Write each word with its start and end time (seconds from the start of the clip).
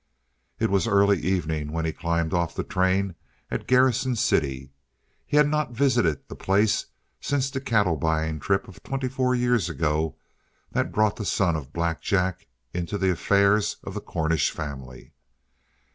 It 0.57 0.71
was 0.71 0.87
early 0.87 1.19
evening 1.19 1.71
when 1.71 1.85
he 1.85 1.91
climbed 1.91 2.33
off 2.33 2.55
the 2.55 2.63
train 2.63 3.13
at 3.51 3.67
Garrison 3.67 4.15
City. 4.15 4.71
He 5.27 5.37
had 5.37 5.47
not 5.47 5.73
visited 5.73 6.27
the 6.27 6.35
place 6.35 6.87
since 7.19 7.51
that 7.51 7.67
cattle 7.67 7.95
buying 7.97 8.39
trip 8.39 8.67
of 8.67 8.81
twenty 8.81 9.07
four 9.07 9.35
years 9.35 9.69
ago 9.69 10.15
that 10.71 10.91
brought 10.91 11.17
the 11.17 11.23
son 11.25 11.55
of 11.55 11.71
Black 11.71 12.01
Jack 12.01 12.47
into 12.73 12.97
the 12.97 13.11
affairs 13.11 13.75
of 13.83 13.93
the 13.93 14.01
Cornish 14.01 14.49
family. 14.49 15.13